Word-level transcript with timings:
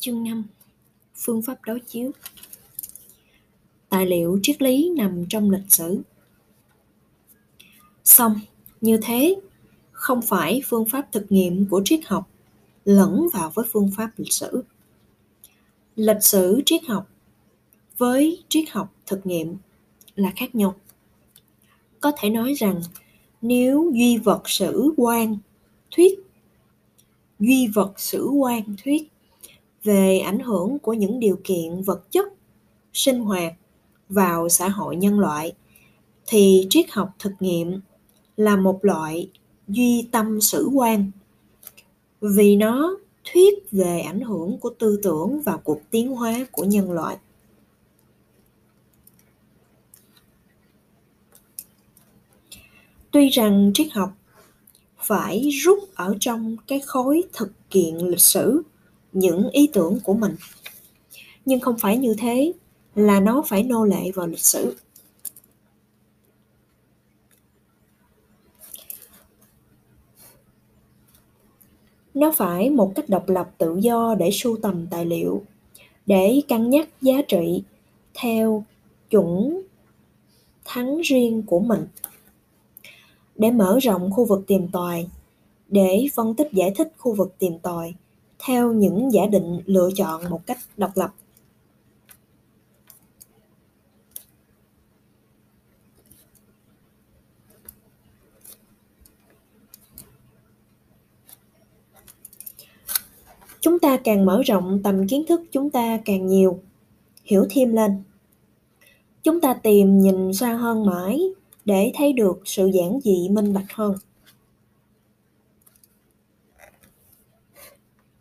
Chương 0.00 0.24
5 0.24 0.44
Phương 1.14 1.42
pháp 1.42 1.58
đối 1.66 1.80
chiếu 1.80 2.10
Tài 3.88 4.06
liệu 4.06 4.40
triết 4.42 4.62
lý 4.62 4.90
nằm 4.96 5.24
trong 5.28 5.50
lịch 5.50 5.64
sử 5.68 6.00
Xong, 8.04 8.40
như 8.80 8.98
thế, 9.02 9.36
không 9.92 10.22
phải 10.22 10.62
phương 10.64 10.84
pháp 10.84 11.12
thực 11.12 11.32
nghiệm 11.32 11.66
của 11.66 11.82
triết 11.84 12.00
học 12.06 12.30
lẫn 12.84 13.28
vào 13.32 13.50
với 13.54 13.66
phương 13.72 13.90
pháp 13.96 14.10
lịch 14.16 14.32
sử. 14.32 14.62
Lịch 15.96 16.22
sử 16.22 16.62
triết 16.66 16.84
học 16.84 17.10
với 17.98 18.42
triết 18.48 18.70
học 18.70 18.94
thực 19.06 19.26
nghiệm 19.26 19.56
là 20.14 20.32
khác 20.36 20.54
nhau. 20.54 20.74
Có 22.00 22.12
thể 22.18 22.30
nói 22.30 22.54
rằng 22.54 22.80
nếu 23.42 23.90
duy 23.94 24.18
vật 24.18 24.42
sử 24.48 24.92
quan 24.96 25.38
thuyết 25.90 26.18
duy 27.40 27.66
vật 27.66 28.00
sử 28.00 28.28
quan 28.28 28.62
thuyết 28.84 29.09
về 29.84 30.18
ảnh 30.18 30.40
hưởng 30.40 30.78
của 30.78 30.92
những 30.92 31.20
điều 31.20 31.40
kiện 31.44 31.82
vật 31.82 32.10
chất, 32.10 32.28
sinh 32.92 33.20
hoạt 33.20 33.52
vào 34.08 34.48
xã 34.48 34.68
hội 34.68 34.96
nhân 34.96 35.18
loại, 35.18 35.52
thì 36.26 36.66
triết 36.70 36.90
học 36.90 37.10
thực 37.18 37.32
nghiệm 37.40 37.80
là 38.36 38.56
một 38.56 38.84
loại 38.84 39.30
duy 39.68 40.08
tâm 40.10 40.40
sử 40.40 40.68
quan. 40.74 41.10
Vì 42.20 42.56
nó 42.56 42.96
thuyết 43.32 43.54
về 43.72 44.00
ảnh 44.00 44.20
hưởng 44.20 44.58
của 44.58 44.70
tư 44.78 45.00
tưởng 45.02 45.40
vào 45.40 45.58
cuộc 45.58 45.80
tiến 45.90 46.14
hóa 46.14 46.46
của 46.52 46.64
nhân 46.64 46.92
loại. 46.92 47.16
Tuy 53.10 53.28
rằng 53.28 53.70
triết 53.74 53.92
học 53.92 54.12
phải 54.98 55.50
rút 55.50 55.78
ở 55.94 56.16
trong 56.20 56.56
cái 56.66 56.80
khối 56.80 57.22
thực 57.32 57.52
kiện 57.70 57.96
lịch 57.96 58.20
sử 58.20 58.62
những 59.12 59.50
ý 59.50 59.70
tưởng 59.72 59.98
của 60.04 60.14
mình. 60.14 60.36
Nhưng 61.44 61.60
không 61.60 61.78
phải 61.78 61.98
như 61.98 62.14
thế 62.18 62.52
là 62.94 63.20
nó 63.20 63.42
phải 63.46 63.62
nô 63.62 63.84
lệ 63.84 64.10
vào 64.14 64.26
lịch 64.26 64.44
sử. 64.44 64.76
Nó 72.14 72.32
phải 72.36 72.70
một 72.70 72.92
cách 72.94 73.08
độc 73.08 73.28
lập 73.28 73.50
tự 73.58 73.76
do 73.76 74.14
để 74.18 74.30
sưu 74.32 74.56
tầm 74.62 74.86
tài 74.86 75.04
liệu, 75.06 75.42
để 76.06 76.40
cân 76.48 76.70
nhắc 76.70 76.88
giá 77.02 77.22
trị 77.28 77.62
theo 78.14 78.64
chuẩn 79.10 79.62
thắng 80.64 81.00
riêng 81.00 81.42
của 81.46 81.60
mình, 81.60 81.86
để 83.36 83.50
mở 83.50 83.78
rộng 83.82 84.10
khu 84.10 84.24
vực 84.24 84.44
tìm 84.46 84.68
tòi, 84.68 85.06
để 85.68 86.06
phân 86.14 86.34
tích 86.34 86.48
giải 86.52 86.72
thích 86.76 86.92
khu 86.98 87.14
vực 87.14 87.34
tìm 87.38 87.58
tòi 87.58 87.94
theo 88.44 88.72
những 88.72 89.12
giả 89.12 89.26
định 89.26 89.60
lựa 89.66 89.88
chọn 89.96 90.30
một 90.30 90.46
cách 90.46 90.58
độc 90.76 90.90
lập. 90.94 91.14
Chúng 103.60 103.78
ta 103.78 103.96
càng 104.04 104.24
mở 104.24 104.42
rộng 104.42 104.80
tầm 104.84 105.08
kiến 105.08 105.24
thức 105.28 105.40
chúng 105.52 105.70
ta 105.70 105.98
càng 106.04 106.26
nhiều, 106.26 106.60
hiểu 107.24 107.46
thêm 107.50 107.72
lên. 107.72 108.02
Chúng 109.22 109.40
ta 109.40 109.54
tìm 109.54 110.00
nhìn 110.00 110.34
xa 110.34 110.52
hơn 110.52 110.86
mãi 110.86 111.20
để 111.64 111.92
thấy 111.94 112.12
được 112.12 112.42
sự 112.44 112.66
giản 112.66 113.00
dị 113.04 113.28
minh 113.28 113.54
bạch 113.54 113.72
hơn. 113.72 113.94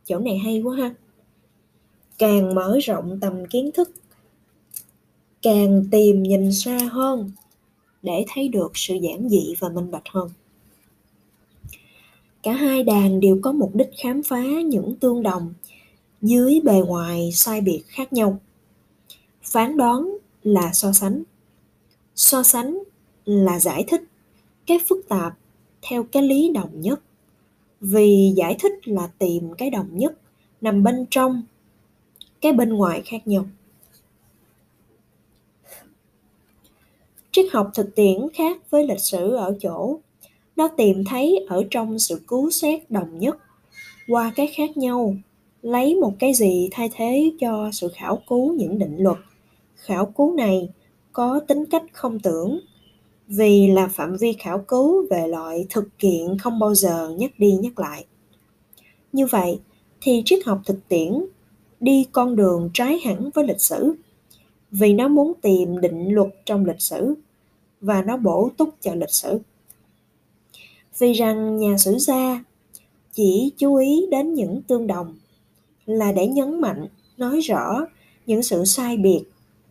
Chỗ 0.09 0.19
này 0.19 0.37
hay 0.37 0.61
quá 0.61 0.75
ha. 0.77 0.93
Càng 2.17 2.55
mở 2.55 2.79
rộng 2.83 3.19
tầm 3.21 3.45
kiến 3.49 3.71
thức, 3.71 3.91
càng 5.41 5.85
tìm 5.91 6.23
nhìn 6.23 6.51
xa 6.53 6.77
hơn 6.91 7.31
để 8.01 8.25
thấy 8.27 8.47
được 8.47 8.71
sự 8.73 8.95
giản 8.95 9.29
dị 9.29 9.55
và 9.59 9.69
minh 9.69 9.91
bạch 9.91 10.09
hơn. 10.09 10.29
Cả 12.43 12.53
hai 12.53 12.83
đàn 12.83 13.19
đều 13.19 13.39
có 13.41 13.51
mục 13.51 13.75
đích 13.75 13.89
khám 14.03 14.23
phá 14.23 14.43
những 14.65 14.95
tương 14.95 15.23
đồng 15.23 15.53
dưới 16.21 16.59
bề 16.63 16.81
ngoài 16.87 17.31
sai 17.33 17.61
biệt 17.61 17.83
khác 17.87 18.13
nhau. 18.13 18.39
Phán 19.43 19.77
đoán 19.77 20.17
là 20.43 20.73
so 20.73 20.91
sánh 20.91 21.23
so 22.15 22.43
sánh 22.43 22.79
là 23.25 23.59
giải 23.59 23.85
thích 23.87 24.01
cái 24.65 24.79
phức 24.89 25.09
tạp 25.09 25.37
theo 25.81 26.03
cái 26.03 26.23
lý 26.23 26.49
đồng 26.53 26.81
nhất 26.81 26.99
vì 27.81 28.33
giải 28.35 28.55
thích 28.59 28.87
là 28.87 29.09
tìm 29.17 29.53
cái 29.57 29.69
đồng 29.69 29.89
nhất 29.91 30.13
nằm 30.61 30.83
bên 30.83 31.05
trong, 31.09 31.43
cái 32.41 32.53
bên 32.53 32.69
ngoài 32.69 33.01
khác 33.05 33.27
nhau. 33.27 33.45
Triết 37.31 37.45
học 37.51 37.71
thực 37.75 37.95
tiễn 37.95 38.17
khác 38.33 38.57
với 38.69 38.87
lịch 38.87 38.99
sử 38.99 39.35
ở 39.35 39.57
chỗ, 39.61 39.99
nó 40.55 40.67
tìm 40.67 41.03
thấy 41.05 41.45
ở 41.49 41.63
trong 41.71 41.99
sự 41.99 42.21
cứu 42.27 42.51
xét 42.51 42.91
đồng 42.91 43.19
nhất, 43.19 43.37
qua 44.07 44.33
cái 44.35 44.47
khác 44.47 44.77
nhau, 44.77 45.15
lấy 45.61 45.95
một 45.95 46.13
cái 46.19 46.33
gì 46.33 46.69
thay 46.71 46.89
thế 46.93 47.31
cho 47.39 47.69
sự 47.71 47.87
khảo 47.95 48.21
cứu, 48.29 48.53
những 48.53 48.79
định 48.79 48.95
luật. 48.97 49.17
Khảo 49.75 50.05
cứu 50.05 50.35
này 50.35 50.69
có 51.11 51.39
tính 51.47 51.65
cách 51.65 51.83
không 51.93 52.19
tưởng 52.19 52.59
vì 53.29 53.67
là 53.67 53.87
phạm 53.87 54.17
vi 54.17 54.33
khảo 54.33 54.59
cứu 54.59 55.07
về 55.09 55.27
loại 55.27 55.65
thực 55.69 55.99
kiện 55.99 56.37
không 56.37 56.59
bao 56.59 56.75
giờ 56.75 57.09
nhắc 57.17 57.31
đi 57.37 57.51
nhắc 57.51 57.79
lại. 57.79 58.05
Như 59.13 59.25
vậy, 59.25 59.59
thì 60.01 60.21
triết 60.25 60.45
học 60.45 60.61
thực 60.65 60.87
tiễn 60.87 61.25
đi 61.79 62.05
con 62.11 62.35
đường 62.35 62.69
trái 62.73 62.99
hẳn 63.05 63.29
với 63.35 63.47
lịch 63.47 63.61
sử, 63.61 63.93
vì 64.71 64.93
nó 64.93 65.07
muốn 65.07 65.33
tìm 65.41 65.81
định 65.81 66.13
luật 66.13 66.29
trong 66.45 66.65
lịch 66.65 66.81
sử 66.81 67.13
và 67.81 68.01
nó 68.01 68.17
bổ 68.17 68.49
túc 68.57 68.69
cho 68.81 68.93
lịch 68.93 69.13
sử. 69.13 69.39
Vì 70.99 71.13
rằng 71.13 71.57
nhà 71.57 71.77
sử 71.77 71.97
gia 71.97 72.43
chỉ 73.13 73.51
chú 73.57 73.75
ý 73.75 74.05
đến 74.11 74.33
những 74.33 74.61
tương 74.61 74.87
đồng 74.87 75.15
là 75.85 76.11
để 76.11 76.27
nhấn 76.27 76.61
mạnh, 76.61 76.87
nói 77.17 77.39
rõ 77.39 77.85
những 78.25 78.43
sự 78.43 78.65
sai 78.65 78.97
biệt 78.97 79.23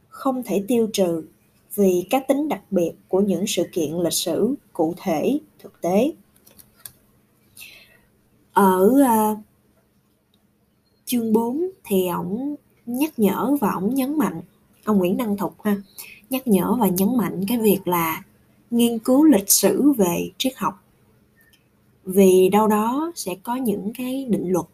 không 0.09 0.43
thể 0.43 0.65
tiêu 0.69 0.89
trừ 0.93 1.23
vì 1.79 2.07
các 2.11 2.29
tính 2.29 2.49
đặc 2.49 2.63
biệt 2.71 2.93
của 3.09 3.21
những 3.21 3.47
sự 3.47 3.63
kiện 3.73 3.95
lịch 3.95 4.13
sử 4.13 4.55
cụ 4.73 4.95
thể 5.03 5.39
thực 5.59 5.81
tế. 5.81 6.13
Ở 8.53 8.91
uh, 9.33 9.39
chương 11.05 11.33
4 11.33 11.71
thì 11.85 12.09
ổng 12.09 12.55
nhắc 12.87 13.19
nhở 13.19 13.57
và 13.61 13.71
ổng 13.73 13.95
nhấn 13.95 14.19
mạnh 14.19 14.41
ông 14.85 14.99
Nguyễn 14.99 15.17
Đăng 15.17 15.37
Thục 15.37 15.63
ha 15.63 15.77
nhắc 16.31 16.47
nhở 16.47 16.77
và 16.81 16.89
nhấn 16.89 17.17
mạnh 17.17 17.45
cái 17.49 17.59
việc 17.59 17.89
là 17.89 18.23
nghiên 18.71 18.99
cứu 18.99 19.25
lịch 19.25 19.51
sử 19.51 19.93
về 19.93 20.31
triết 20.39 20.53
học. 20.57 20.85
Vì 22.05 22.49
đâu 22.49 22.69
đó 22.69 23.13
sẽ 23.15 23.35
có 23.43 23.57
những 23.57 23.93
cái 23.99 24.25
định 24.25 24.53
luật 24.53 24.67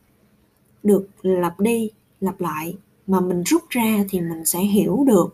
được 0.83 1.09
lặp 1.23 1.61
đi 1.61 1.91
lặp 2.21 2.41
lại 2.41 2.77
mà 3.07 3.21
mình 3.21 3.43
rút 3.43 3.63
ra 3.69 4.05
thì 4.09 4.21
mình 4.21 4.45
sẽ 4.45 4.61
hiểu 4.61 5.05
được 5.07 5.33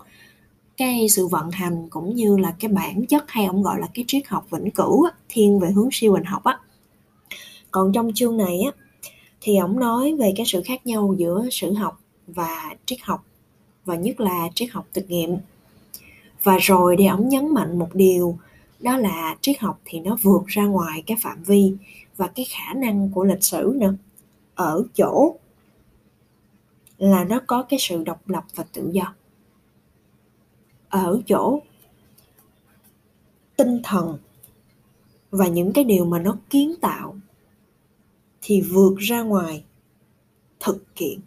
cái 0.81 1.09
sự 1.09 1.27
vận 1.27 1.51
hành 1.51 1.89
cũng 1.91 2.15
như 2.15 2.37
là 2.37 2.55
cái 2.61 2.69
bản 2.69 3.07
chất 3.07 3.25
hay 3.29 3.45
ông 3.45 3.63
gọi 3.63 3.81
là 3.81 3.89
cái 3.95 4.05
triết 4.09 4.29
học 4.29 4.47
vĩnh 4.51 4.71
cửu 4.71 5.03
á, 5.03 5.13
thiên 5.29 5.61
về 5.61 5.71
hướng 5.71 5.89
siêu 5.93 6.13
hình 6.13 6.25
học 6.25 6.45
á. 6.45 6.59
Còn 7.71 7.93
trong 7.93 8.13
chương 8.15 8.37
này 8.37 8.61
á 8.61 8.73
thì 9.41 9.57
ông 9.57 9.81
nói 9.81 10.17
về 10.19 10.33
cái 10.37 10.47
sự 10.47 10.63
khác 10.65 10.87
nhau 10.87 11.15
giữa 11.19 11.49
sử 11.51 11.73
học 11.73 12.01
và 12.27 12.75
triết 12.87 12.99
học 13.03 13.25
và 13.85 13.97
nhất 13.97 14.21
là 14.21 14.49
triết 14.55 14.71
học 14.71 14.87
thực 14.93 15.11
nghiệm. 15.11 15.37
Và 16.43 16.57
rồi 16.59 16.97
thì 16.99 17.07
ông 17.07 17.29
nhấn 17.29 17.55
mạnh 17.55 17.79
một 17.79 17.95
điều 17.95 18.39
đó 18.81 18.97
là 18.97 19.37
triết 19.41 19.61
học 19.61 19.81
thì 19.85 20.01
nó 20.01 20.17
vượt 20.23 20.47
ra 20.47 20.65
ngoài 20.65 21.03
cái 21.07 21.17
phạm 21.21 21.43
vi 21.43 21.73
và 22.17 22.27
cái 22.27 22.47
khả 22.51 22.75
năng 22.75 23.11
của 23.11 23.25
lịch 23.25 23.45
sử 23.45 23.73
nữa 23.77 23.95
ở 24.55 24.85
chỗ 24.95 25.37
là 26.99 27.25
nó 27.25 27.41
có 27.47 27.63
cái 27.63 27.79
sự 27.81 28.05
độc 28.05 28.29
lập 28.29 28.45
và 28.55 28.65
tự 28.73 28.91
do 28.93 29.15
ở 30.91 31.21
chỗ 31.27 31.61
tinh 33.57 33.81
thần 33.85 34.19
và 35.31 35.49
những 35.49 35.73
cái 35.73 35.85
điều 35.85 36.05
mà 36.05 36.19
nó 36.19 36.37
kiến 36.51 36.75
tạo 36.81 37.17
thì 38.41 38.61
vượt 38.61 38.95
ra 38.99 39.23
ngoài 39.23 39.65
thực 40.61 40.85
kiện. 40.95 41.21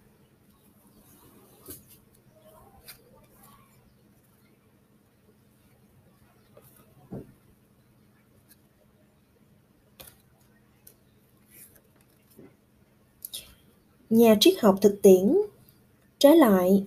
Nhà 14.09 14.35
triết 14.39 14.53
học 14.61 14.75
thực 14.81 14.99
tiễn 15.01 15.37
trái 16.19 16.37
lại 16.37 16.85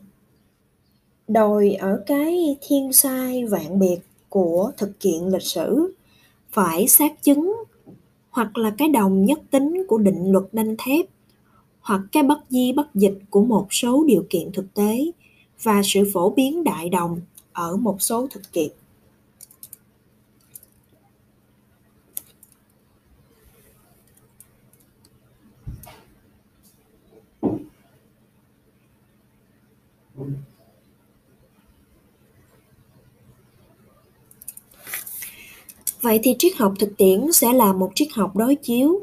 đòi 1.28 1.70
ở 1.70 2.02
cái 2.06 2.56
thiên 2.61 2.93
sai 2.93 3.44
vạn 3.44 3.78
biệt 3.78 3.99
của 4.28 4.73
thực 4.76 5.00
kiện 5.00 5.23
lịch 5.32 5.43
sử 5.43 5.94
phải 6.50 6.88
xác 6.88 7.23
chứng 7.23 7.55
hoặc 8.31 8.56
là 8.56 8.75
cái 8.78 8.88
đồng 8.88 9.25
nhất 9.25 9.40
tính 9.50 9.84
của 9.88 9.99
định 9.99 10.32
luật 10.32 10.44
đanh 10.52 10.75
thép 10.78 11.06
hoặc 11.81 12.00
cái 12.12 12.23
bất 12.23 12.38
di 12.49 12.73
bất 12.73 12.94
dịch 12.94 13.19
của 13.31 13.44
một 13.44 13.67
số 13.70 14.05
điều 14.05 14.25
kiện 14.31 14.52
thực 14.52 14.75
tế 14.75 15.11
và 15.62 15.82
sự 15.84 16.11
phổ 16.12 16.31
biến 16.31 16.64
đại 16.64 16.88
đồng 16.88 17.20
ở 17.52 17.76
một 17.76 18.02
số 18.02 18.26
thực 18.31 18.52
kiện. 18.52 18.70
Vậy 36.06 36.20
thì 36.23 36.35
triết 36.38 36.56
học 36.56 36.75
thực 36.79 36.97
tiễn 36.97 37.32
sẽ 37.32 37.53
là 37.53 37.73
một 37.73 37.93
triết 37.94 38.08
học 38.12 38.37
đối 38.37 38.55
chiếu. 38.55 39.00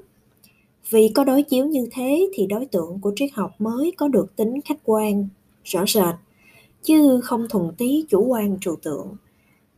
Vì 0.89 1.09
có 1.15 1.23
đối 1.23 1.43
chiếu 1.43 1.65
như 1.65 1.87
thế 1.91 2.29
thì 2.33 2.47
đối 2.47 2.65
tượng 2.65 2.99
của 3.01 3.13
triết 3.15 3.29
học 3.33 3.51
mới 3.59 3.91
có 3.97 4.07
được 4.07 4.35
tính 4.35 4.61
khách 4.61 4.77
quan, 4.83 5.27
rõ 5.63 5.85
rệt, 5.87 6.15
chứ 6.83 7.19
không 7.23 7.47
thuần 7.49 7.71
tí 7.77 8.05
chủ 8.09 8.25
quan 8.25 8.57
trừu 8.61 8.75
tượng, 8.75 9.07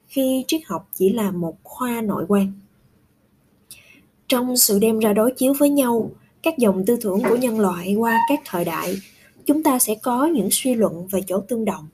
khi 0.08 0.44
triết 0.48 0.62
học 0.66 0.90
chỉ 0.94 1.10
là 1.10 1.32
một 1.32 1.56
khoa 1.64 2.02
nội 2.02 2.26
quan. 2.28 2.54
Trong 4.28 4.58
sự 4.58 4.80
đem 4.80 5.00
ra 5.00 5.14
đối 5.14 5.32
chiếu 5.32 5.54
với 5.60 5.70
nhau, 5.70 6.12
các 6.44 6.58
dòng 6.58 6.86
tư 6.86 6.98
tưởng 7.02 7.24
của 7.30 7.36
nhân 7.36 7.60
loại 7.60 7.96
qua 7.96 8.20
các 8.30 8.40
thời 8.46 8.66
đại, 8.66 8.96
chúng 9.46 9.64
ta 9.64 9.80
sẽ 9.80 9.96
có 9.96 10.26
những 10.26 10.50
suy 10.52 10.74
luận 10.76 11.08
về 11.08 11.22
chỗ 11.28 11.40
tương 11.40 11.66
đồng. 11.66 11.88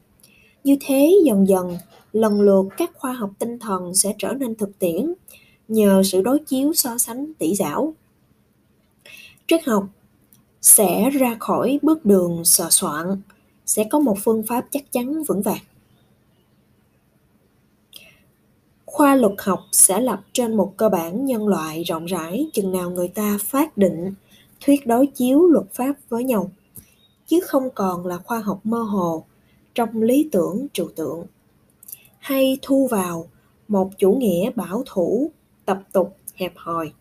Như 0.63 0.77
thế 0.81 1.11
dần 1.25 1.47
dần, 1.47 1.77
lần 2.13 2.41
lượt 2.41 2.65
các 2.77 2.91
khoa 2.95 3.13
học 3.13 3.29
tinh 3.39 3.59
thần 3.59 3.95
sẽ 3.95 4.15
trở 4.17 4.33
nên 4.33 4.55
thực 4.55 4.79
tiễn 4.79 5.13
nhờ 5.67 6.03
sự 6.05 6.21
đối 6.21 6.39
chiếu 6.39 6.73
so 6.73 6.97
sánh 6.97 7.33
tỷ 7.33 7.55
giảo 7.55 7.93
triết 9.51 9.65
học 9.65 9.85
sẽ 10.61 11.09
ra 11.09 11.35
khỏi 11.39 11.79
bước 11.81 12.05
đường 12.05 12.45
sờ 12.45 12.67
soạn, 12.69 13.21
sẽ 13.65 13.83
có 13.83 13.99
một 13.99 14.17
phương 14.23 14.43
pháp 14.47 14.65
chắc 14.71 14.91
chắn 14.91 15.23
vững 15.23 15.41
vàng. 15.41 15.63
Khoa 18.85 19.15
luật 19.15 19.33
học 19.37 19.59
sẽ 19.71 20.01
lập 20.01 20.21
trên 20.33 20.57
một 20.57 20.73
cơ 20.77 20.89
bản 20.89 21.25
nhân 21.25 21.47
loại 21.47 21.83
rộng 21.83 22.05
rãi, 22.05 22.47
chừng 22.53 22.71
nào 22.71 22.89
người 22.89 23.07
ta 23.07 23.37
phát 23.45 23.77
định, 23.77 24.13
thuyết 24.65 24.87
đối 24.87 25.07
chiếu 25.07 25.47
luật 25.47 25.73
pháp 25.73 25.93
với 26.09 26.23
nhau, 26.23 26.51
chứ 27.27 27.39
không 27.39 27.69
còn 27.75 28.05
là 28.05 28.17
khoa 28.17 28.39
học 28.39 28.59
mơ 28.63 28.81
hồ 28.81 29.25
trong 29.75 30.01
lý 30.01 30.29
tưởng 30.31 30.67
trừu 30.73 30.89
tượng. 30.95 31.25
Hay 32.17 32.57
thu 32.61 32.87
vào 32.91 33.27
một 33.67 33.89
chủ 33.97 34.11
nghĩa 34.11 34.51
bảo 34.55 34.83
thủ, 34.85 35.31
tập 35.65 35.83
tục, 35.91 36.17
hẹp 36.35 36.53
hòi. 36.55 36.91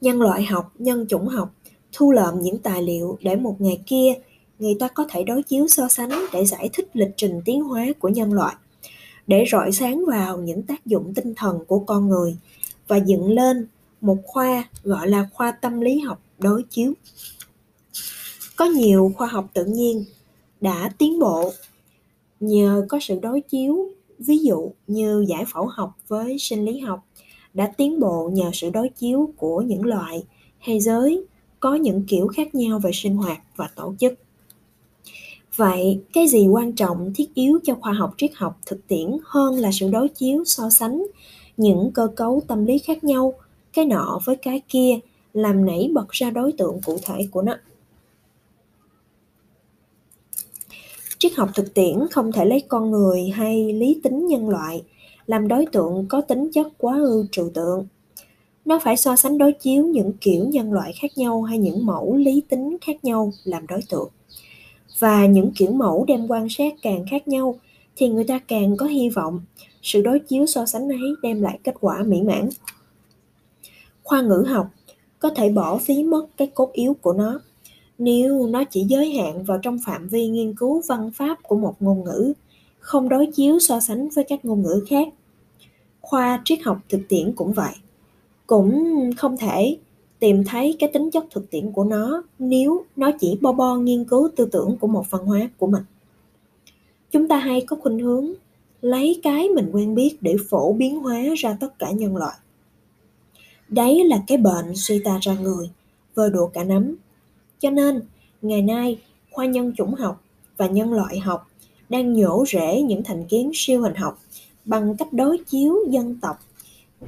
Nhân 0.00 0.20
loại 0.20 0.44
học, 0.44 0.72
nhân 0.78 1.06
chủng 1.08 1.28
học, 1.28 1.54
thu 1.92 2.12
lượm 2.12 2.40
những 2.40 2.58
tài 2.58 2.82
liệu 2.82 3.18
để 3.22 3.36
một 3.36 3.56
ngày 3.60 3.80
kia 3.86 4.14
người 4.58 4.76
ta 4.80 4.88
có 4.88 5.06
thể 5.10 5.24
đối 5.24 5.42
chiếu 5.42 5.68
so 5.68 5.88
sánh 5.88 6.10
để 6.32 6.44
giải 6.44 6.70
thích 6.72 6.88
lịch 6.94 7.10
trình 7.16 7.40
tiến 7.44 7.62
hóa 7.62 7.86
của 7.98 8.08
nhân 8.08 8.32
loại, 8.32 8.54
để 9.26 9.44
rọi 9.52 9.72
sáng 9.72 10.04
vào 10.06 10.38
những 10.38 10.62
tác 10.62 10.86
dụng 10.86 11.14
tinh 11.14 11.34
thần 11.34 11.64
của 11.64 11.78
con 11.78 12.08
người 12.08 12.36
và 12.88 12.96
dựng 12.96 13.30
lên 13.30 13.66
một 14.00 14.18
khoa 14.24 14.68
gọi 14.82 15.08
là 15.08 15.28
khoa 15.32 15.50
tâm 15.50 15.80
lý 15.80 15.98
học 15.98 16.20
đối 16.38 16.62
chiếu. 16.62 16.92
Có 18.56 18.64
nhiều 18.64 19.12
khoa 19.16 19.26
học 19.26 19.50
tự 19.54 19.64
nhiên 19.64 20.04
đã 20.60 20.90
tiến 20.98 21.18
bộ. 21.18 21.52
Nhờ 22.40 22.86
có 22.88 22.98
sự 23.02 23.18
đối 23.22 23.40
chiếu, 23.40 23.88
ví 24.18 24.38
dụ 24.38 24.72
như 24.86 25.24
giải 25.28 25.44
phẫu 25.52 25.66
học 25.66 25.92
với 26.08 26.38
sinh 26.38 26.64
lý 26.64 26.78
học, 26.78 27.00
đã 27.54 27.72
tiến 27.76 28.00
bộ 28.00 28.30
nhờ 28.32 28.50
sự 28.52 28.70
đối 28.70 28.88
chiếu 28.88 29.32
của 29.36 29.60
những 29.60 29.86
loại 29.86 30.22
hay 30.58 30.80
giới, 30.80 31.24
có 31.60 31.74
những 31.74 32.04
kiểu 32.08 32.26
khác 32.26 32.54
nhau 32.54 32.78
về 32.78 32.90
sinh 32.94 33.16
hoạt 33.16 33.38
và 33.56 33.70
tổ 33.76 33.94
chức. 33.98 34.14
Vậy, 35.56 36.00
cái 36.12 36.28
gì 36.28 36.48
quan 36.48 36.72
trọng, 36.72 37.12
thiết 37.14 37.34
yếu 37.34 37.58
cho 37.64 37.74
khoa 37.80 37.92
học 37.92 38.14
triết 38.18 38.30
học 38.34 38.58
thực 38.66 38.86
tiễn 38.86 39.16
hơn 39.24 39.54
là 39.54 39.70
sự 39.72 39.88
đối 39.90 40.08
chiếu, 40.08 40.44
so 40.44 40.70
sánh 40.70 41.06
những 41.56 41.90
cơ 41.94 42.08
cấu 42.16 42.42
tâm 42.46 42.64
lý 42.64 42.78
khác 42.78 43.04
nhau, 43.04 43.34
cái 43.72 43.84
nọ 43.84 44.20
với 44.24 44.36
cái 44.36 44.60
kia, 44.68 44.98
làm 45.32 45.66
nảy 45.66 45.90
bật 45.94 46.08
ra 46.10 46.30
đối 46.30 46.52
tượng 46.52 46.80
cụ 46.86 46.98
thể 47.02 47.28
của 47.30 47.42
nó? 47.42 47.54
Triết 51.20 51.32
học 51.36 51.48
thực 51.54 51.74
tiễn 51.74 51.96
không 52.10 52.32
thể 52.32 52.44
lấy 52.44 52.62
con 52.68 52.90
người 52.90 53.28
hay 53.34 53.72
lý 53.72 54.00
tính 54.02 54.26
nhân 54.26 54.48
loại, 54.48 54.82
làm 55.26 55.48
đối 55.48 55.66
tượng 55.66 56.06
có 56.08 56.20
tính 56.20 56.50
chất 56.52 56.66
quá 56.78 56.96
ư 56.96 57.26
trừu 57.32 57.50
tượng. 57.54 57.86
Nó 58.64 58.78
phải 58.78 58.96
so 58.96 59.16
sánh 59.16 59.38
đối 59.38 59.52
chiếu 59.52 59.84
những 59.84 60.12
kiểu 60.20 60.44
nhân 60.44 60.72
loại 60.72 60.92
khác 61.00 61.10
nhau 61.16 61.42
hay 61.42 61.58
những 61.58 61.86
mẫu 61.86 62.16
lý 62.16 62.42
tính 62.48 62.76
khác 62.80 63.04
nhau 63.04 63.32
làm 63.44 63.66
đối 63.66 63.80
tượng. 63.90 64.08
Và 64.98 65.26
những 65.26 65.50
kiểu 65.56 65.72
mẫu 65.72 66.04
đem 66.08 66.26
quan 66.28 66.48
sát 66.48 66.74
càng 66.82 67.04
khác 67.10 67.28
nhau 67.28 67.58
thì 67.96 68.08
người 68.08 68.24
ta 68.24 68.38
càng 68.38 68.76
có 68.76 68.86
hy 68.86 69.08
vọng 69.08 69.40
sự 69.82 70.02
đối 70.02 70.18
chiếu 70.18 70.46
so 70.46 70.66
sánh 70.66 70.88
ấy 70.88 71.14
đem 71.22 71.42
lại 71.42 71.58
kết 71.64 71.74
quả 71.80 72.02
mỹ 72.02 72.22
mãn. 72.22 72.48
Khoa 74.02 74.22
ngữ 74.22 74.44
học 74.48 74.66
có 75.18 75.30
thể 75.30 75.48
bỏ 75.48 75.78
phí 75.78 76.02
mất 76.02 76.26
cái 76.36 76.50
cốt 76.54 76.72
yếu 76.72 76.94
của 77.02 77.12
nó 77.12 77.40
nếu 78.00 78.46
nó 78.46 78.64
chỉ 78.64 78.84
giới 78.88 79.10
hạn 79.10 79.44
vào 79.44 79.58
trong 79.58 79.78
phạm 79.86 80.08
vi 80.08 80.28
nghiên 80.28 80.54
cứu 80.54 80.82
văn 80.88 81.10
pháp 81.10 81.42
của 81.42 81.56
một 81.56 81.74
ngôn 81.80 82.04
ngữ, 82.04 82.32
không 82.78 83.08
đối 83.08 83.26
chiếu 83.26 83.58
so 83.58 83.80
sánh 83.80 84.08
với 84.08 84.24
các 84.28 84.44
ngôn 84.44 84.62
ngữ 84.62 84.84
khác. 84.88 85.08
Khoa 86.00 86.42
triết 86.44 86.58
học 86.64 86.78
thực 86.88 87.00
tiễn 87.08 87.32
cũng 87.32 87.52
vậy. 87.52 87.72
Cũng 88.46 88.94
không 89.16 89.36
thể 89.36 89.76
tìm 90.18 90.44
thấy 90.44 90.76
cái 90.78 90.90
tính 90.92 91.10
chất 91.10 91.24
thực 91.30 91.50
tiễn 91.50 91.72
của 91.72 91.84
nó 91.84 92.22
nếu 92.38 92.84
nó 92.96 93.10
chỉ 93.20 93.38
bo 93.40 93.52
bo 93.52 93.76
nghiên 93.76 94.04
cứu 94.04 94.28
tư 94.36 94.48
tưởng 94.52 94.76
của 94.80 94.86
một 94.86 95.10
văn 95.10 95.24
hóa 95.24 95.50
của 95.58 95.66
mình. 95.66 95.82
Chúng 97.10 97.28
ta 97.28 97.36
hay 97.36 97.60
có 97.60 97.76
khuynh 97.76 97.98
hướng 97.98 98.32
lấy 98.80 99.20
cái 99.22 99.48
mình 99.48 99.70
quen 99.72 99.94
biết 99.94 100.16
để 100.20 100.36
phổ 100.50 100.72
biến 100.72 101.00
hóa 101.00 101.20
ra 101.38 101.56
tất 101.60 101.78
cả 101.78 101.90
nhân 101.90 102.16
loại. 102.16 102.36
Đấy 103.68 104.04
là 104.04 104.22
cái 104.26 104.38
bệnh 104.38 104.72
suy 104.74 105.00
ta 105.04 105.18
ra 105.22 105.34
người 105.34 105.70
vơ 106.14 106.28
đùa 106.28 106.46
cả 106.46 106.64
nắm 106.64 106.96
cho 107.60 107.70
nên, 107.70 108.02
ngày 108.42 108.62
nay, 108.62 108.98
khoa 109.30 109.46
nhân 109.46 109.72
chủng 109.76 109.94
học 109.94 110.24
và 110.56 110.66
nhân 110.66 110.92
loại 110.92 111.18
học 111.18 111.50
đang 111.88 112.12
nhổ 112.12 112.44
rễ 112.52 112.82
những 112.82 113.04
thành 113.04 113.26
kiến 113.26 113.50
siêu 113.54 113.82
hình 113.82 113.94
học 113.94 114.18
bằng 114.64 114.96
cách 114.96 115.12
đối 115.12 115.38
chiếu 115.38 115.76
dân 115.88 116.18
tộc 116.22 116.36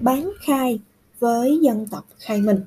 bán 0.01 0.31
khai 0.41 0.81
với 1.19 1.59
dân 1.63 1.87
tộc 1.91 2.07
khai 2.19 2.39
minh. 2.39 2.61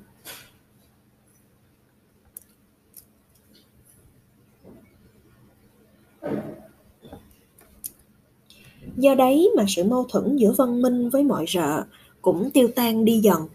Do 8.96 9.14
đấy 9.14 9.50
mà 9.56 9.64
sự 9.68 9.84
mâu 9.84 10.04
thuẫn 10.04 10.36
giữa 10.36 10.52
văn 10.52 10.82
minh 10.82 11.10
với 11.10 11.22
mọi 11.22 11.44
rợ 11.48 11.84
cũng 12.22 12.50
tiêu 12.50 12.68
tan 12.76 13.04
đi 13.04 13.18
dần. 13.18 13.48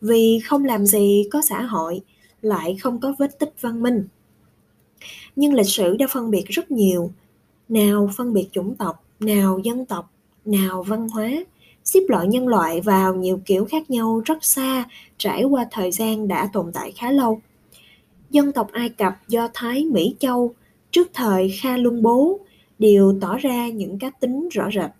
Vì 0.00 0.40
không 0.44 0.64
làm 0.64 0.86
gì 0.86 1.28
có 1.32 1.42
xã 1.42 1.62
hội 1.62 2.00
lại 2.46 2.76
không 2.80 3.00
có 3.00 3.14
vết 3.18 3.38
tích 3.38 3.54
văn 3.60 3.82
minh. 3.82 4.08
Nhưng 5.36 5.54
lịch 5.54 5.68
sử 5.68 5.96
đã 5.96 6.06
phân 6.10 6.30
biệt 6.30 6.44
rất 6.48 6.70
nhiều, 6.70 7.10
nào 7.68 8.10
phân 8.16 8.32
biệt 8.32 8.48
chủng 8.52 8.74
tộc, 8.74 9.04
nào 9.20 9.58
dân 9.58 9.86
tộc, 9.86 10.12
nào 10.44 10.82
văn 10.82 11.08
hóa, 11.08 11.30
xếp 11.84 12.00
loại 12.08 12.26
nhân 12.26 12.48
loại 12.48 12.80
vào 12.80 13.14
nhiều 13.14 13.40
kiểu 13.44 13.64
khác 13.64 13.90
nhau 13.90 14.22
rất 14.24 14.44
xa, 14.44 14.84
trải 15.18 15.44
qua 15.44 15.66
thời 15.70 15.92
gian 15.92 16.28
đã 16.28 16.48
tồn 16.52 16.72
tại 16.72 16.92
khá 16.92 17.10
lâu. 17.10 17.40
Dân 18.30 18.52
tộc 18.52 18.68
Ai 18.72 18.88
Cập, 18.88 19.12
Do 19.28 19.48
Thái, 19.54 19.84
Mỹ 19.84 20.14
Châu 20.18 20.54
trước 20.90 21.10
thời 21.14 21.50
Kha 21.60 21.76
Luân 21.76 22.02
Bố 22.02 22.40
đều 22.78 23.18
tỏ 23.20 23.36
ra 23.36 23.68
những 23.68 23.98
cá 23.98 24.10
tính 24.10 24.48
rõ 24.48 24.70
rệt. 24.74 24.90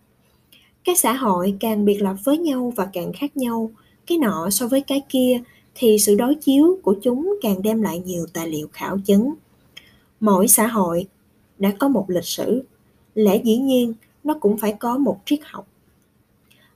Các 0.85 0.99
xã 0.99 1.13
hội 1.13 1.55
càng 1.61 1.85
biệt 1.85 2.03
lập 2.03 2.17
với 2.25 2.39
nhau 2.39 2.73
và 2.77 2.89
càng 2.93 3.13
khác 3.13 3.37
nhau, 3.37 3.71
cái 4.07 4.19
nọ 4.19 4.51
so 4.51 4.67
với 4.69 4.81
cái 4.81 5.03
kia 5.09 5.41
thì 5.79 5.97
sự 5.99 6.15
đối 6.15 6.35
chiếu 6.35 6.79
của 6.83 6.95
chúng 7.03 7.39
càng 7.43 7.63
đem 7.63 7.83
lại 7.83 8.03
nhiều 8.07 8.27
tài 8.33 8.49
liệu 8.49 8.69
khảo 8.73 8.99
chứng. 8.99 9.35
Mỗi 10.21 10.49
xã 10.49 10.67
hội 10.67 11.07
đã 11.59 11.73
có 11.79 11.89
một 11.89 12.05
lịch 12.09 12.25
sử, 12.25 12.63
lẽ 13.15 13.41
dĩ 13.45 13.57
nhiên 13.57 13.95
nó 14.25 14.35
cũng 14.41 14.59
phải 14.59 14.73
có 14.73 14.99
một 14.99 15.21
triết 15.25 15.41
học. 15.45 15.69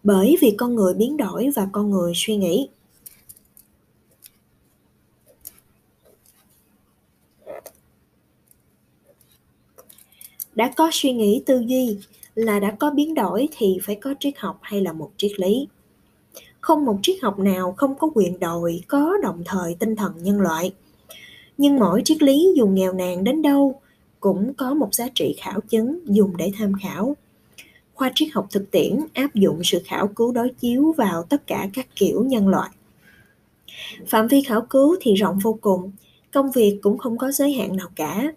Bởi 0.02 0.36
vì 0.40 0.54
con 0.58 0.74
người 0.74 0.94
biến 0.94 1.16
đổi 1.16 1.50
và 1.56 1.68
con 1.72 1.90
người 1.90 2.12
suy 2.14 2.36
nghĩ. 2.36 2.68
Đã 10.54 10.72
có 10.76 10.90
suy 10.92 11.12
nghĩ 11.12 11.42
tư 11.46 11.64
duy 11.66 11.98
là 12.34 12.60
đã 12.60 12.76
có 12.78 12.90
biến 12.90 13.14
đổi 13.14 13.48
thì 13.56 13.78
phải 13.82 13.94
có 13.94 14.14
triết 14.20 14.38
học 14.38 14.58
hay 14.62 14.80
là 14.80 14.92
một 14.92 15.10
triết 15.16 15.40
lý 15.40 15.68
không 16.60 16.84
một 16.84 16.98
triết 17.02 17.16
học 17.22 17.38
nào 17.38 17.74
không 17.76 17.94
có 17.98 18.10
quyền 18.14 18.40
đòi, 18.40 18.80
có 18.88 19.16
đồng 19.22 19.42
thời 19.44 19.76
tinh 19.78 19.96
thần 19.96 20.12
nhân 20.22 20.40
loại. 20.40 20.72
Nhưng 21.58 21.78
mỗi 21.78 22.02
triết 22.04 22.22
lý 22.22 22.52
dù 22.56 22.66
nghèo 22.66 22.92
nàn 22.92 23.24
đến 23.24 23.42
đâu 23.42 23.80
cũng 24.20 24.54
có 24.54 24.74
một 24.74 24.94
giá 24.94 25.08
trị 25.14 25.36
khảo 25.40 25.60
chứng 25.60 26.00
dùng 26.04 26.36
để 26.36 26.52
tham 26.58 26.72
khảo. 26.82 27.16
Khoa 27.94 28.12
triết 28.14 28.28
học 28.32 28.46
thực 28.50 28.70
tiễn 28.70 28.98
áp 29.14 29.34
dụng 29.34 29.60
sự 29.64 29.82
khảo 29.84 30.08
cứu 30.08 30.32
đối 30.32 30.48
chiếu 30.48 30.94
vào 30.96 31.22
tất 31.22 31.46
cả 31.46 31.68
các 31.74 31.86
kiểu 31.96 32.24
nhân 32.24 32.48
loại. 32.48 32.70
Phạm 34.06 34.28
vi 34.28 34.42
khảo 34.42 34.60
cứu 34.60 34.96
thì 35.00 35.14
rộng 35.14 35.38
vô 35.38 35.58
cùng, 35.60 35.92
công 36.32 36.50
việc 36.50 36.78
cũng 36.82 36.98
không 36.98 37.18
có 37.18 37.32
giới 37.32 37.52
hạn 37.52 37.76
nào 37.76 37.88
cả, 37.96 38.32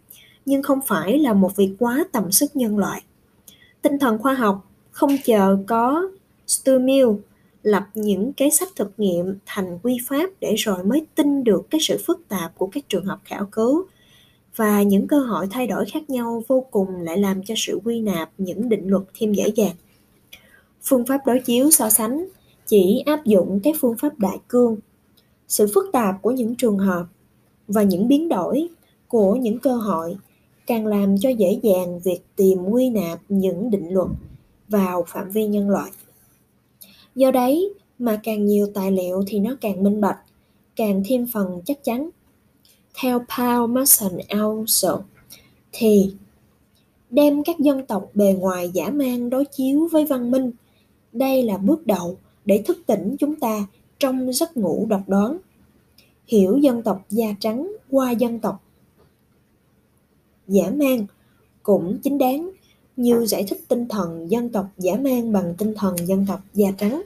nhưng 0.45 0.63
không 0.63 0.79
phải 0.87 1.19
là 1.19 1.33
một 1.33 1.55
việc 1.55 1.75
quá 1.79 2.05
tầm 2.11 2.31
sức 2.31 2.55
nhân 2.55 2.77
loại. 2.77 3.03
Tinh 3.81 3.99
thần 3.99 4.17
khoa 4.17 4.33
học 4.33 4.67
không 4.91 5.17
chờ 5.25 5.57
có 5.67 6.09
Sturmill 6.47 7.07
lập 7.63 7.83
những 7.93 8.33
cái 8.33 8.51
sách 8.51 8.69
thực 8.75 8.91
nghiệm 8.97 9.37
thành 9.45 9.79
quy 9.83 9.97
pháp 10.07 10.29
để 10.39 10.55
rồi 10.57 10.83
mới 10.83 11.05
tin 11.15 11.43
được 11.43 11.69
cái 11.69 11.81
sự 11.81 11.97
phức 12.05 12.27
tạp 12.27 12.57
của 12.57 12.67
các 12.67 12.89
trường 12.89 13.05
hợp 13.05 13.19
khảo 13.25 13.45
cứu. 13.51 13.85
Và 14.55 14.83
những 14.83 15.07
cơ 15.07 15.19
hội 15.19 15.47
thay 15.51 15.67
đổi 15.67 15.85
khác 15.85 16.09
nhau 16.09 16.43
vô 16.47 16.65
cùng 16.71 17.01
lại 17.01 17.17
làm 17.17 17.43
cho 17.43 17.53
sự 17.57 17.79
quy 17.83 18.01
nạp 18.01 18.29
những 18.37 18.69
định 18.69 18.87
luật 18.87 19.03
thêm 19.19 19.33
dễ 19.33 19.47
dàng. 19.55 19.75
Phương 20.83 21.05
pháp 21.05 21.25
đối 21.25 21.39
chiếu 21.39 21.71
so 21.71 21.89
sánh 21.89 22.25
chỉ 22.65 23.03
áp 23.05 23.25
dụng 23.25 23.59
cái 23.63 23.73
phương 23.81 23.95
pháp 23.97 24.19
đại 24.19 24.37
cương, 24.47 24.77
sự 25.47 25.67
phức 25.73 25.85
tạp 25.93 26.15
của 26.21 26.31
những 26.31 26.55
trường 26.55 26.77
hợp 26.77 27.05
và 27.67 27.83
những 27.83 28.07
biến 28.07 28.29
đổi 28.29 28.67
của 29.07 29.35
những 29.35 29.59
cơ 29.59 29.75
hội 29.75 30.17
càng 30.67 30.87
làm 30.87 31.17
cho 31.17 31.29
dễ 31.29 31.59
dàng 31.63 31.99
việc 31.99 32.19
tìm 32.35 32.65
quy 32.65 32.89
nạp 32.89 33.19
những 33.29 33.71
định 33.71 33.93
luật 33.93 34.07
vào 34.67 35.05
phạm 35.07 35.29
vi 35.29 35.47
nhân 35.47 35.69
loại 35.69 35.91
do 37.15 37.31
đấy 37.31 37.73
mà 37.99 38.19
càng 38.23 38.45
nhiều 38.45 38.67
tài 38.73 38.91
liệu 38.91 39.23
thì 39.27 39.39
nó 39.39 39.55
càng 39.61 39.83
minh 39.83 40.01
bạch, 40.01 40.17
càng 40.75 41.03
thêm 41.05 41.27
phần 41.33 41.61
chắc 41.65 41.83
chắn. 41.83 42.09
Theo 43.01 43.25
Paul 43.37 43.71
Mason 43.71 44.17
also 44.27 44.99
thì 45.71 46.13
đem 47.09 47.43
các 47.43 47.59
dân 47.59 47.85
tộc 47.85 48.09
bề 48.13 48.35
ngoài 48.39 48.69
giả 48.73 48.89
mang 48.89 49.29
đối 49.29 49.45
chiếu 49.45 49.87
với 49.91 50.05
văn 50.05 50.31
minh, 50.31 50.51
đây 51.11 51.43
là 51.43 51.57
bước 51.57 51.87
đầu 51.87 52.17
để 52.45 52.63
thức 52.65 52.77
tỉnh 52.85 53.15
chúng 53.19 53.35
ta 53.35 53.67
trong 53.99 54.33
giấc 54.33 54.57
ngủ 54.57 54.85
độc 54.89 55.01
đoán. 55.07 55.37
Hiểu 56.27 56.57
dân 56.57 56.83
tộc 56.83 57.05
da 57.09 57.27
trắng 57.39 57.71
qua 57.89 58.11
dân 58.11 58.39
tộc, 58.39 58.63
giả 60.47 60.71
mang 60.75 61.05
cũng 61.63 61.97
chính 62.03 62.17
đáng 62.17 62.49
như 62.95 63.25
giải 63.25 63.43
thích 63.47 63.61
tinh 63.67 63.87
thần 63.87 64.31
dân 64.31 64.49
tộc, 64.49 64.65
giả 64.77 64.95
mang 64.95 65.33
bằng 65.33 65.53
tinh 65.57 65.73
thần 65.75 65.95
dân 66.07 66.25
tộc, 66.27 66.41
da 66.53 66.67
trắng. 66.77 67.01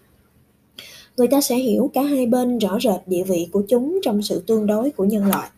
Người 1.18 1.28
ta 1.28 1.42
sẽ 1.42 1.56
hiểu 1.56 1.92
cả 1.94 2.02
hai 2.02 2.26
bên 2.26 2.58
rõ 2.58 2.80
rệt 2.80 3.08
địa 3.08 3.24
vị 3.24 3.48
của 3.52 3.64
chúng 3.68 4.00
trong 4.04 4.22
sự 4.22 4.44
tương 4.48 4.68
đối 4.68 4.92
của 4.92 5.06
nhân 5.06 5.26
loại. 5.26 5.50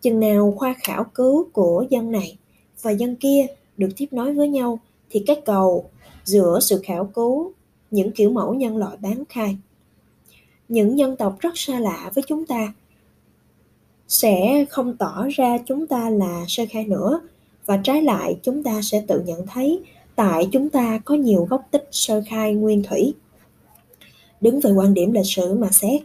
Chừng 0.00 0.20
nào 0.20 0.54
khoa 0.56 0.74
khảo 0.82 1.04
cứu 1.04 1.48
của 1.52 1.84
dân 1.90 2.10
này 2.10 2.36
và 2.82 2.90
dân 2.90 3.16
kia 3.16 3.46
được 3.76 3.88
tiếp 3.96 4.06
nối 4.10 4.34
với 4.34 4.48
nhau, 4.48 4.80
thì 5.10 5.22
các 5.26 5.38
cầu 5.44 5.90
giữa 6.24 6.58
sự 6.60 6.80
khảo 6.84 7.10
cứu, 7.14 7.52
những 7.90 8.10
kiểu 8.12 8.30
mẫu 8.30 8.54
nhân 8.54 8.76
loại 8.76 8.96
bán 9.00 9.24
khai. 9.28 9.56
Những 10.68 10.98
dân 10.98 11.16
tộc 11.16 11.36
rất 11.40 11.58
xa 11.58 11.80
lạ 11.80 12.10
với 12.14 12.24
chúng 12.26 12.46
ta 12.46 12.72
sẽ 14.08 14.64
không 14.70 14.96
tỏ 14.96 15.26
ra 15.30 15.58
chúng 15.66 15.86
ta 15.86 16.10
là 16.10 16.44
sơ 16.48 16.64
khai 16.70 16.84
nữa 16.84 17.20
và 17.66 17.76
trái 17.76 18.02
lại, 18.02 18.38
chúng 18.42 18.62
ta 18.62 18.80
sẽ 18.82 19.04
tự 19.08 19.22
nhận 19.26 19.46
thấy 19.46 19.80
tại 20.16 20.48
chúng 20.52 20.70
ta 20.70 21.00
có 21.04 21.14
nhiều 21.14 21.46
gốc 21.50 21.62
tích 21.70 21.88
sơ 21.90 22.22
khai 22.28 22.54
nguyên 22.54 22.82
thủy. 22.82 23.14
Đứng 24.40 24.60
về 24.60 24.72
quan 24.72 24.94
điểm 24.94 25.12
lịch 25.12 25.26
sử 25.26 25.54
mà 25.54 25.68
xét, 25.70 26.02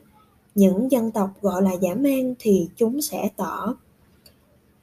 những 0.55 0.91
dân 0.91 1.11
tộc 1.11 1.29
gọi 1.41 1.61
là 1.61 1.71
giả 1.81 1.95
mang 1.95 2.33
thì 2.39 2.67
chúng 2.75 3.01
sẽ 3.01 3.29
tỏ. 3.35 3.75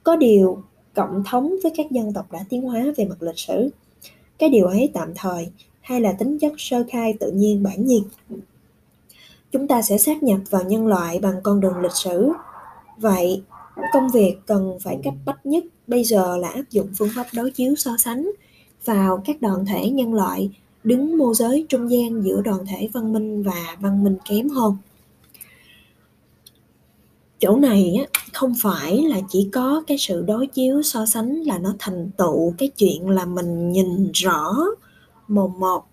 Có 0.03 0.15
điều, 0.15 0.63
cộng 0.93 1.23
thống 1.25 1.55
với 1.63 1.71
các 1.75 1.91
dân 1.91 2.13
tộc 2.13 2.31
đã 2.31 2.45
tiến 2.49 2.61
hóa 2.61 2.85
về 2.97 3.05
mặt 3.05 3.21
lịch 3.21 3.39
sử. 3.39 3.69
Cái 4.37 4.49
điều 4.49 4.65
ấy 4.65 4.89
tạm 4.93 5.11
thời, 5.15 5.47
hay 5.81 6.01
là 6.01 6.11
tính 6.11 6.39
chất 6.39 6.53
sơ 6.57 6.83
khai 6.89 7.13
tự 7.19 7.31
nhiên 7.31 7.63
bản 7.63 7.85
nhiên? 7.85 8.03
Chúng 9.51 9.67
ta 9.67 9.81
sẽ 9.81 9.97
sát 9.97 10.23
nhập 10.23 10.39
vào 10.49 10.63
nhân 10.63 10.87
loại 10.87 11.19
bằng 11.19 11.35
con 11.43 11.59
đường 11.59 11.79
lịch 11.81 11.95
sử. 11.95 12.29
Vậy, 12.97 13.43
công 13.93 14.09
việc 14.13 14.35
cần 14.45 14.77
phải 14.81 14.99
cấp 15.03 15.13
bách 15.25 15.45
nhất 15.45 15.63
bây 15.87 16.03
giờ 16.03 16.37
là 16.37 16.49
áp 16.49 16.63
dụng 16.71 16.87
phương 16.97 17.09
pháp 17.15 17.27
đối 17.33 17.51
chiếu 17.51 17.75
so 17.75 17.97
sánh 17.97 18.31
vào 18.85 19.21
các 19.25 19.41
đoàn 19.41 19.65
thể 19.65 19.89
nhân 19.89 20.13
loại 20.13 20.49
đứng 20.83 21.17
mô 21.17 21.33
giới 21.33 21.65
trung 21.69 21.91
gian 21.91 22.23
giữa 22.23 22.41
đoàn 22.41 22.65
thể 22.67 22.89
văn 22.93 23.13
minh 23.13 23.43
và 23.43 23.77
văn 23.79 24.03
minh 24.03 24.17
kém 24.29 24.49
hơn. 24.49 24.77
Chỗ 27.39 27.55
này 27.55 27.95
á, 27.99 28.21
không 28.33 28.53
phải 28.61 28.97
là 28.97 29.21
chỉ 29.29 29.49
có 29.51 29.83
cái 29.87 29.97
sự 29.97 30.21
đối 30.21 30.47
chiếu 30.47 30.81
so 30.81 31.05
sánh 31.05 31.43
là 31.43 31.57
nó 31.57 31.75
thành 31.79 32.09
tựu 32.17 32.53
cái 32.57 32.69
chuyện 32.69 33.09
là 33.09 33.25
mình 33.25 33.71
nhìn 33.71 34.11
rõ, 34.13 34.55
mồm 35.27 35.51
một 35.59 35.83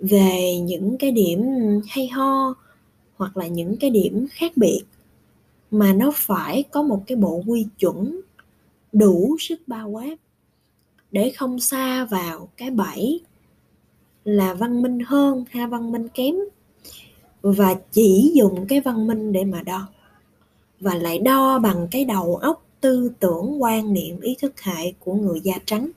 về 0.00 0.58
những 0.58 0.98
cái 0.98 1.10
điểm 1.10 1.42
hay 1.88 2.08
ho 2.08 2.54
hoặc 3.16 3.36
là 3.36 3.46
những 3.46 3.76
cái 3.76 3.90
điểm 3.90 4.26
khác 4.30 4.52
biệt, 4.56 4.82
mà 5.70 5.92
nó 5.92 6.12
phải 6.14 6.62
có 6.62 6.82
một 6.82 7.02
cái 7.06 7.16
bộ 7.16 7.42
quy 7.46 7.66
chuẩn 7.78 8.20
đủ 8.98 9.36
sức 9.40 9.60
bao 9.66 9.88
quát. 9.88 10.16
Để 11.12 11.32
không 11.36 11.60
xa 11.60 12.04
vào 12.04 12.48
cái 12.56 12.70
bẫy 12.70 13.20
là 14.24 14.54
văn 14.54 14.82
minh 14.82 14.98
hơn 15.06 15.44
hay 15.50 15.66
văn 15.66 15.92
minh 15.92 16.08
kém. 16.08 16.34
Và 17.42 17.74
chỉ 17.92 18.32
dùng 18.34 18.66
cái 18.68 18.80
văn 18.80 19.06
minh 19.06 19.32
để 19.32 19.44
mà 19.44 19.62
đo. 19.62 19.88
Và 20.80 20.94
lại 20.94 21.18
đo 21.18 21.58
bằng 21.58 21.88
cái 21.90 22.04
đầu 22.04 22.36
óc 22.36 22.62
tư 22.80 23.12
tưởng, 23.20 23.62
quan 23.62 23.92
niệm, 23.92 24.20
ý 24.20 24.36
thức 24.40 24.60
hệ 24.60 24.92
của 24.98 25.14
người 25.14 25.40
da 25.40 25.54
trắng 25.66 25.90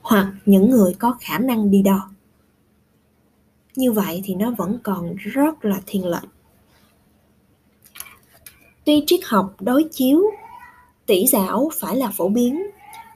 hoặc 0.00 0.34
những 0.46 0.70
người 0.70 0.94
có 0.98 1.16
khả 1.20 1.38
năng 1.38 1.70
đi 1.70 1.82
đo. 1.82 2.10
Như 3.76 3.92
vậy 3.92 4.22
thì 4.24 4.34
nó 4.34 4.50
vẫn 4.50 4.78
còn 4.82 5.14
rất 5.16 5.64
là 5.64 5.80
thiên 5.86 6.06
lệch. 6.06 6.28
Tuy 8.84 9.04
triết 9.06 9.20
học 9.24 9.56
đối 9.60 9.88
chiếu 9.92 10.22
tỷ 11.06 11.26
giáo 11.26 11.70
phải 11.74 11.96
là 11.96 12.10
phổ 12.10 12.28
biến 12.28 12.62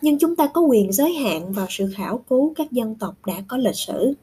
nhưng 0.02 0.18
chúng 0.18 0.37
ta 0.37 0.47
có 0.47 0.61
quyền 0.61 0.92
giới 0.92 1.12
hạn 1.12 1.52
vào 1.52 1.66
sự 1.71 1.92
khảo 1.97 2.25
cứu 2.28 2.52
các 2.57 2.73
dân 2.73 2.95
tộc 2.95 3.14
đã 3.26 3.35
có 3.49 3.57
lịch 3.57 3.76
sử 3.76 4.14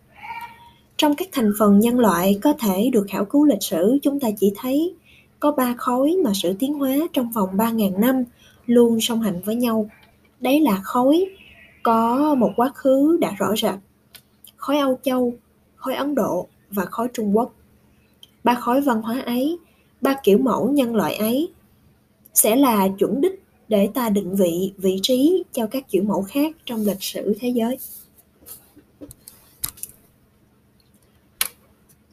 trong 0.98 1.16
các 1.16 1.28
thành 1.32 1.52
phần 1.60 1.80
nhân 1.80 2.00
loại 2.00 2.40
có 2.44 2.54
thể 2.54 2.90
được 2.94 3.06
khảo 3.10 3.26
cứu 3.26 3.46
lịch 3.46 3.64
sử 3.64 3.98
chúng 4.04 4.20
ta 4.20 4.30
chỉ 4.40 4.54
thấy 4.58 4.96
có 5.40 5.52
ba 5.52 5.74
khối 5.78 6.16
mà 6.24 6.32
sự 6.34 6.54
tiến 6.60 6.74
hóa 6.74 6.96
trong 7.14 7.32
vòng 7.32 7.58
3.000 7.58 8.00
năm 8.00 8.24
luôn 8.66 9.02
song 9.02 9.22
hành 9.22 9.42
với 9.46 9.56
nhau. 9.56 9.90
Đấy 10.40 10.62
là 10.62 10.80
khối 10.84 11.26
có 11.84 12.36
một 12.36 12.52
quá 12.56 12.72
khứ 12.76 13.18
đã 13.22 13.32
rõ 13.38 13.56
rệt. 13.56 13.76
Khối 14.58 14.78
Âu 14.78 15.00
Châu, 15.04 15.34
khối 15.76 15.96
Ấn 15.96 16.16
Độ 16.16 16.48
và 16.72 16.86
khối 16.86 17.08
Trung 17.14 17.38
Quốc. 17.38 17.54
Ba 18.44 18.56
khối 18.56 18.82
văn 18.82 19.02
hóa 19.02 19.22
ấy, 19.26 19.58
ba 20.02 20.16
kiểu 20.24 20.38
mẫu 20.38 20.70
nhân 20.72 20.96
loại 20.96 21.16
ấy 21.16 21.54
sẽ 22.34 22.56
là 22.56 22.88
chuẩn 22.88 23.22
đích 23.22 23.45
để 23.70 23.90
ta 23.94 24.10
định 24.10 24.36
vị 24.36 24.74
vị 24.78 25.00
trí 25.02 25.44
cho 25.54 25.68
các 25.68 25.90
kiểu 25.90 26.04
mẫu 26.04 26.24
khác 26.24 26.56
trong 26.66 26.86
lịch 26.86 27.04
sử 27.04 27.36
thế 27.40 27.50
giới. 27.50 27.78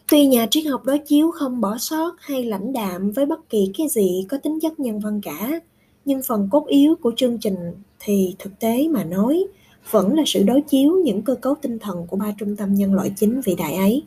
Tuy 0.09 0.26
nhà 0.26 0.47
triết 0.50 0.66
học 0.66 0.85
đối 0.85 0.99
chiếu 0.99 1.30
không 1.30 1.61
bỏ 1.61 1.78
sót 1.78 2.14
hay 2.18 2.44
lãnh 2.44 2.73
đạm 2.73 3.11
với 3.11 3.26
bất 3.26 3.50
kỳ 3.50 3.71
cái 3.78 3.88
gì 3.88 4.26
có 4.28 4.37
tính 4.37 4.61
chất 4.61 4.80
nhân 4.80 5.00
văn 5.00 5.21
cả, 5.21 5.61
nhưng 6.04 6.23
phần 6.23 6.49
cốt 6.50 6.66
yếu 6.66 6.94
của 6.94 7.12
chương 7.16 7.38
trình 7.38 7.56
thì 8.00 8.35
thực 8.38 8.59
tế 8.59 8.88
mà 8.88 9.04
nói 9.04 9.44
vẫn 9.90 10.14
là 10.14 10.23
sự 10.26 10.42
đối 10.42 10.62
chiếu 10.62 10.97
những 11.04 11.23
cơ 11.23 11.35
cấu 11.35 11.54
tinh 11.62 11.78
thần 11.78 12.06
của 12.06 12.16
ba 12.16 12.35
trung 12.38 12.56
tâm 12.56 12.75
nhân 12.75 12.94
loại 12.94 13.12
chính 13.16 13.40
vĩ 13.40 13.54
đại 13.54 13.75
ấy. 13.75 14.02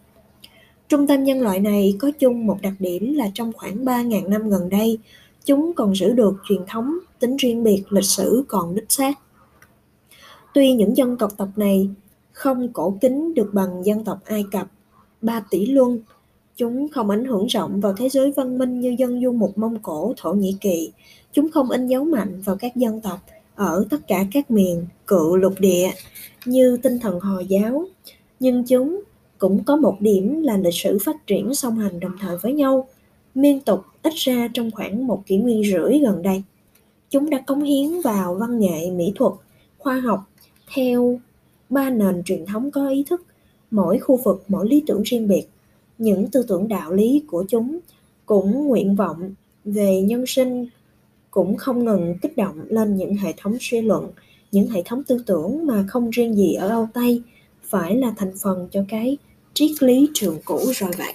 Trung 0.89 1.07
tâm 1.07 1.23
nhân 1.23 1.41
loại 1.41 1.59
này 1.59 1.95
có 1.99 2.11
chung 2.19 2.47
một 2.47 2.57
đặc 2.61 2.73
điểm 2.79 3.13
là 3.13 3.31
trong 3.33 3.53
khoảng 3.53 3.85
3.000 3.85 4.29
năm 4.29 4.49
gần 4.49 4.69
đây, 4.69 4.97
chúng 5.45 5.73
còn 5.73 5.95
giữ 5.95 6.13
được 6.13 6.33
truyền 6.47 6.61
thống, 6.67 6.97
tính 7.19 7.37
riêng 7.37 7.63
biệt, 7.63 7.83
lịch 7.89 8.05
sử 8.05 8.43
còn 8.47 8.75
đích 8.75 8.91
xác. 8.91 9.19
Tuy 10.53 10.73
những 10.73 10.97
dân 10.97 11.17
tộc 11.17 11.31
tộc 11.37 11.49
này 11.55 11.89
không 12.31 12.73
cổ 12.73 12.97
kính 13.01 13.33
được 13.33 13.49
bằng 13.53 13.85
dân 13.85 14.03
tộc 14.03 14.19
Ai 14.25 14.45
Cập, 14.51 14.67
ba 15.21 15.43
tỷ 15.49 15.65
luân. 15.65 15.99
Chúng 16.57 16.87
không 16.89 17.09
ảnh 17.09 17.25
hưởng 17.25 17.45
rộng 17.47 17.81
vào 17.81 17.93
thế 17.97 18.09
giới 18.09 18.31
văn 18.31 18.57
minh 18.57 18.79
như 18.79 18.95
dân 18.99 19.21
du 19.23 19.31
mục 19.31 19.57
Mông 19.57 19.79
Cổ, 19.79 20.13
Thổ 20.17 20.33
Nhĩ 20.33 20.57
Kỳ. 20.61 20.91
Chúng 21.33 21.51
không 21.51 21.69
in 21.71 21.87
dấu 21.87 22.03
mạnh 22.03 22.41
vào 22.45 22.55
các 22.55 22.75
dân 22.75 23.01
tộc 23.01 23.19
ở 23.55 23.85
tất 23.89 24.07
cả 24.07 24.25
các 24.33 24.51
miền 24.51 24.85
cự 25.07 25.35
lục 25.35 25.53
địa 25.59 25.91
như 26.45 26.77
tinh 26.77 26.99
thần 26.99 27.19
Hồi 27.19 27.45
giáo. 27.45 27.85
Nhưng 28.39 28.63
chúng 28.63 29.01
cũng 29.37 29.63
có 29.63 29.75
một 29.75 29.97
điểm 29.99 30.41
là 30.41 30.57
lịch 30.57 30.73
sử 30.73 30.97
phát 31.05 31.27
triển 31.27 31.53
song 31.53 31.77
hành 31.77 31.99
đồng 31.99 32.17
thời 32.19 32.37
với 32.37 32.53
nhau, 32.53 32.87
liên 33.35 33.59
tục 33.59 33.85
ít 34.03 34.13
ra 34.15 34.47
trong 34.53 34.71
khoảng 34.71 35.07
một 35.07 35.23
kỷ 35.25 35.37
nguyên 35.37 35.71
rưỡi 35.71 35.99
gần 35.99 36.21
đây. 36.21 36.43
Chúng 37.09 37.29
đã 37.29 37.39
cống 37.47 37.63
hiến 37.63 38.01
vào 38.03 38.35
văn 38.35 38.59
nghệ, 38.59 38.91
mỹ 38.91 39.13
thuật, 39.15 39.33
khoa 39.77 39.99
học 39.99 40.19
theo 40.75 41.19
ba 41.69 41.89
nền 41.89 42.23
truyền 42.23 42.45
thống 42.45 42.71
có 42.71 42.89
ý 42.89 43.03
thức 43.03 43.25
mỗi 43.71 43.99
khu 43.99 44.19
vực 44.25 44.43
mỗi 44.47 44.69
lý 44.69 44.83
tưởng 44.87 45.01
riêng 45.01 45.27
biệt 45.27 45.45
những 45.97 46.27
tư 46.31 46.45
tưởng 46.47 46.67
đạo 46.67 46.93
lý 46.93 47.23
của 47.27 47.45
chúng 47.49 47.79
cũng 48.25 48.67
nguyện 48.67 48.95
vọng 48.95 49.33
về 49.65 50.01
nhân 50.01 50.25
sinh 50.27 50.67
cũng 51.31 51.57
không 51.57 51.85
ngừng 51.85 52.15
kích 52.21 52.37
động 52.37 52.61
lên 52.67 52.95
những 52.95 53.15
hệ 53.15 53.33
thống 53.37 53.57
suy 53.59 53.81
luận 53.81 54.07
những 54.51 54.67
hệ 54.67 54.81
thống 54.85 55.03
tư 55.03 55.23
tưởng 55.25 55.65
mà 55.65 55.85
không 55.87 56.09
riêng 56.09 56.35
gì 56.35 56.53
ở 56.53 56.69
âu 56.69 56.87
tây 56.93 57.21
phải 57.63 57.95
là 57.95 58.13
thành 58.17 58.33
phần 58.41 58.67
cho 58.71 58.85
cái 58.89 59.17
triết 59.53 59.83
lý 59.83 60.09
trường 60.13 60.37
cũ 60.45 60.59
rồi 60.75 60.91
vậy 60.97 61.13